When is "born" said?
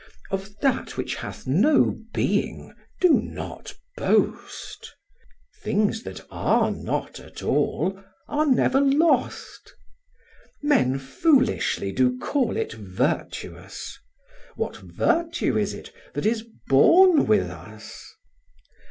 16.67-17.27